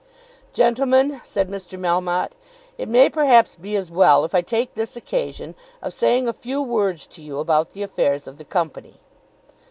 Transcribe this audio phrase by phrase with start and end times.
[0.51, 1.79] "Gentlemen," said Mr.
[1.79, 2.31] Melmotte,
[2.75, 6.59] "it may perhaps be as well if I take this occasion of saying a few
[6.59, 8.99] words to you about the affairs of the company."